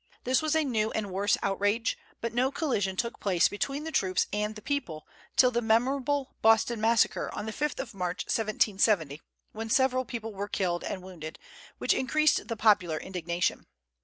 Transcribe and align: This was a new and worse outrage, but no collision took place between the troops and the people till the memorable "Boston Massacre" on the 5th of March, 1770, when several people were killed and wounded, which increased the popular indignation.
This 0.23 0.41
was 0.41 0.55
a 0.55 0.63
new 0.63 0.89
and 0.93 1.11
worse 1.11 1.37
outrage, 1.43 1.95
but 2.21 2.33
no 2.33 2.49
collision 2.51 2.95
took 2.95 3.19
place 3.19 3.47
between 3.47 3.83
the 3.83 3.91
troops 3.91 4.25
and 4.33 4.55
the 4.55 4.61
people 4.63 5.07
till 5.35 5.51
the 5.51 5.61
memorable 5.61 6.33
"Boston 6.41 6.81
Massacre" 6.81 7.29
on 7.35 7.45
the 7.45 7.53
5th 7.53 7.79
of 7.79 7.93
March, 7.93 8.23
1770, 8.23 9.21
when 9.51 9.69
several 9.69 10.03
people 10.03 10.33
were 10.33 10.47
killed 10.47 10.83
and 10.83 11.03
wounded, 11.03 11.37
which 11.77 11.93
increased 11.93 12.47
the 12.47 12.57
popular 12.57 12.97
indignation. 12.97 13.67